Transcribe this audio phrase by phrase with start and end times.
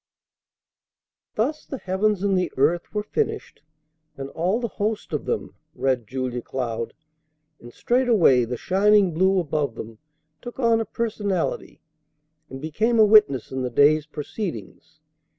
[1.35, 3.61] "Thus the heavens and the earth were finished,
[4.17, 6.95] and all the host of them," read Julia Cloud;
[7.59, 9.99] and straightway the shining blue above them
[10.41, 11.81] took on a personality,
[12.49, 15.01] and became a witness in the day's proceedings.